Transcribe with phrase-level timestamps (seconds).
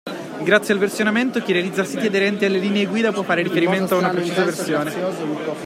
[0.43, 4.09] Grazie al versionamento, chi realizza siti aderenti alle linee guida può fare riferimento ad una
[4.09, 5.59] precisa versione.